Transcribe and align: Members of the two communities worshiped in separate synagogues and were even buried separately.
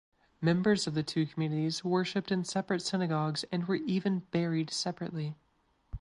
Members 0.41 0.87
of 0.87 0.95
the 0.95 1.03
two 1.03 1.27
communities 1.27 1.83
worshiped 1.83 2.31
in 2.31 2.43
separate 2.43 2.81
synagogues 2.81 3.45
and 3.51 3.67
were 3.67 3.75
even 3.75 4.23
buried 4.31 4.71
separately. 4.71 5.35